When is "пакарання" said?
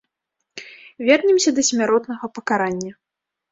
2.41-2.91